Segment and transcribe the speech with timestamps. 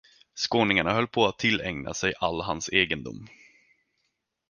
[0.35, 3.27] Skåningarna höll på att tillägna sig all hans egendom.